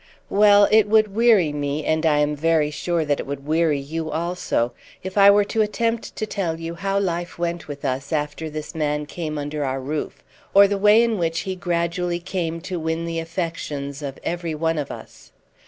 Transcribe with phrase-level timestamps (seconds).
[0.31, 4.09] Well, it would weary me, and I am very sure that it would weary you
[4.09, 8.49] also, if I were to attempt to tell you how life went with us after
[8.49, 10.23] this man came under our roof,
[10.55, 14.79] or the way in which he gradually came to win the affections of every one
[14.79, 15.31] of us.